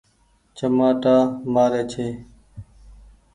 [0.57, 1.15] چمآٽآ
[1.53, 2.07] مآري ڇي۔